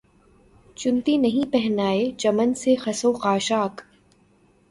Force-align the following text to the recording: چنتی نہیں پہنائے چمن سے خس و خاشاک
چنتی 0.77 1.17
نہیں 1.17 1.51
پہنائے 1.51 2.09
چمن 2.17 2.53
سے 2.53 2.75
خس 2.75 3.03
و 3.05 3.11
خاشاک 3.13 3.81